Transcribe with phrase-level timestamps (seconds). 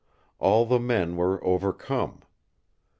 [0.39, 2.23] All the men were overcome.